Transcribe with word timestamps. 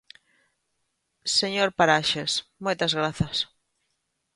Señor 1.39 1.69
Paraxes, 1.79 2.31
moitas 2.65 2.91
grazas. 2.99 3.37